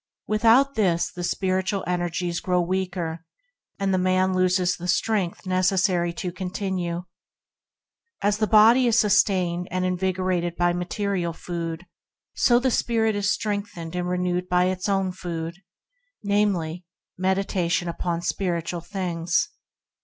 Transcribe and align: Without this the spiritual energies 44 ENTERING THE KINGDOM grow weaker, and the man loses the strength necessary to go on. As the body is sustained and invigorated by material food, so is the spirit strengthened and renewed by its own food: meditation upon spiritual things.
Without 0.25 0.73
this 0.73 1.11
the 1.11 1.23
spiritual 1.23 1.83
energies 1.85 2.39
44 2.39 2.55
ENTERING 2.55 2.65
THE 2.65 2.71
KINGDOM 2.71 2.95
grow 2.95 3.05
weaker, 3.05 3.25
and 3.77 3.93
the 3.93 3.97
man 3.99 4.33
loses 4.33 4.75
the 4.75 4.87
strength 4.87 5.45
necessary 5.45 6.11
to 6.13 6.31
go 6.31 6.45
on. 6.95 7.05
As 8.23 8.39
the 8.39 8.47
body 8.47 8.87
is 8.87 8.97
sustained 8.97 9.67
and 9.69 9.85
invigorated 9.85 10.55
by 10.55 10.73
material 10.73 11.33
food, 11.33 11.85
so 12.33 12.55
is 12.57 12.63
the 12.63 12.71
spirit 12.71 13.23
strengthened 13.23 13.95
and 13.95 14.09
renewed 14.09 14.49
by 14.49 14.63
its 14.65 14.89
own 14.89 15.11
food: 15.11 15.57
meditation 16.25 17.87
upon 17.87 18.23
spiritual 18.23 18.81
things. 18.81 19.49